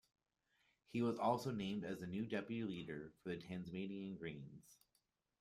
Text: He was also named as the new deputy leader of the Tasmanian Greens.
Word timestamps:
He 0.91 1.03
was 1.03 1.19
also 1.19 1.51
named 1.51 1.85
as 1.85 1.99
the 1.99 2.07
new 2.07 2.25
deputy 2.25 2.63
leader 2.63 3.05
of 3.05 3.13
the 3.23 3.37
Tasmanian 3.37 4.15
Greens. 4.15 4.79